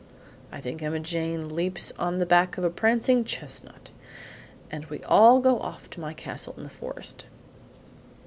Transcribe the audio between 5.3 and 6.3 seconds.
go off to my